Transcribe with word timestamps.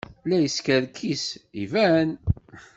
La 0.29 0.37
yeskerkis? 0.39 1.23
Iban. 1.63 2.09